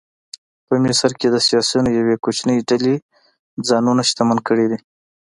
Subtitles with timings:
[0.67, 2.95] په مصر کې د سیاسیونو یوې کوچنۍ ډلې
[3.67, 4.79] ځانونه شتمن کړي دي.